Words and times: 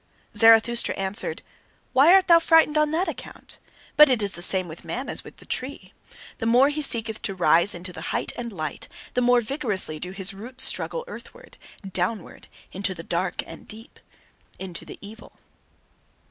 Zarathustra 0.35 0.95
answered: 0.95 1.43
"Why 1.93 2.11
art 2.11 2.27
thou 2.27 2.39
frightened 2.39 2.75
on 2.75 2.89
that 2.89 3.07
account? 3.07 3.59
But 3.95 4.09
it 4.09 4.23
is 4.23 4.31
the 4.31 4.41
same 4.41 4.67
with 4.67 4.83
man 4.83 5.07
as 5.07 5.23
with 5.23 5.37
the 5.37 5.45
tree. 5.45 5.93
The 6.39 6.47
more 6.47 6.69
he 6.69 6.81
seeketh 6.81 7.21
to 7.21 7.35
rise 7.35 7.75
into 7.75 7.93
the 7.93 8.01
height 8.09 8.31
and 8.35 8.51
light, 8.51 8.87
the 9.13 9.21
more 9.21 9.41
vigorously 9.41 9.99
do 9.99 10.09
his 10.09 10.33
roots 10.33 10.63
struggle 10.63 11.05
earthward, 11.07 11.55
downward, 11.87 12.47
into 12.71 12.95
the 12.95 13.03
dark 13.03 13.43
and 13.45 13.67
deep 13.67 13.99
into 14.57 14.85
the 14.85 14.97
evil." 15.01 15.33